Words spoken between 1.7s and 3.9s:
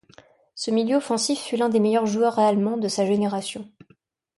meilleurs joueurs allemands de sa génération.